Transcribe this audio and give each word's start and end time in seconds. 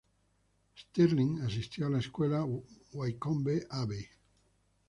Stirling 0.75 1.41
asistió 1.43 1.85
a 1.85 1.89
la 1.91 1.99
escuela 1.99 2.43
Wycombe 2.91 3.67
Abbey. 3.69 4.07